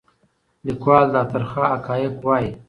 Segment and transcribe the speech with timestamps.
[0.65, 2.49] لیکوال دا ترخه حقایق وایي.